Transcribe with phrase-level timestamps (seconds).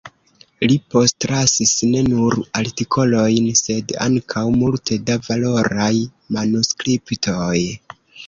[0.69, 5.93] Li postlasis ne nur artikolojn, sed ankaŭ multe da valoraj
[6.39, 7.57] manuskriptoj.